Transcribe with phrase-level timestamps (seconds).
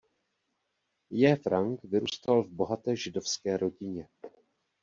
[1.11, 1.35] J.
[1.35, 4.07] Franck vyrůstal v bohaté židovské rodině.